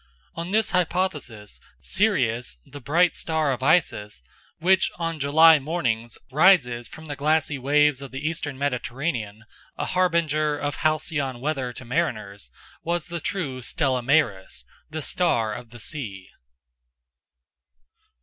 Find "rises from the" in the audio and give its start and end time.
6.31-7.15